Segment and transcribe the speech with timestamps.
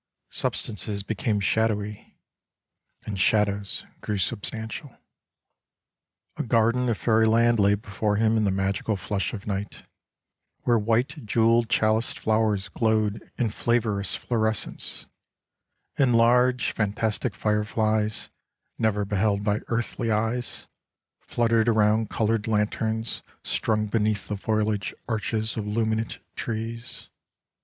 [0.31, 2.17] Substances became shadowy,
[3.05, 4.95] and shadows grew r substantial.
[6.37, 9.83] A garden of fairyland lay before him in the magical flush of night,
[10.63, 15.05] where white jeweled chaliced flowers glowed in flavorous floresence,
[15.99, 18.31] and large fantastic fireflies,
[18.79, 20.67] never beheld by earthly eyes,
[21.19, 27.07] fluttered around colored lanterns, strung beneath the foliage arches of luminant trees.